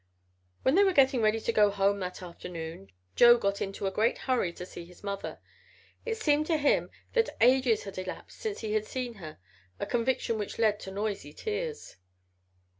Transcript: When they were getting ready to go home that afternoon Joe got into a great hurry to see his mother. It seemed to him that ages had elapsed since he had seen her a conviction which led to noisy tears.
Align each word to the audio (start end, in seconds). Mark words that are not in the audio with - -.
When 0.63 0.73
they 0.73 0.83
were 0.83 0.93
getting 0.93 1.21
ready 1.21 1.39
to 1.39 1.51
go 1.53 1.69
home 1.69 1.99
that 1.99 2.23
afternoon 2.23 2.91
Joe 3.15 3.37
got 3.37 3.61
into 3.61 3.85
a 3.85 3.91
great 3.91 4.17
hurry 4.17 4.51
to 4.53 4.65
see 4.65 4.83
his 4.83 5.03
mother. 5.03 5.39
It 6.07 6.17
seemed 6.17 6.47
to 6.47 6.57
him 6.57 6.89
that 7.13 7.37
ages 7.39 7.83
had 7.83 7.99
elapsed 7.99 8.39
since 8.39 8.61
he 8.61 8.73
had 8.73 8.85
seen 8.85 9.13
her 9.21 9.37
a 9.79 9.85
conviction 9.85 10.39
which 10.39 10.57
led 10.57 10.79
to 10.79 10.91
noisy 10.91 11.33
tears. 11.33 11.97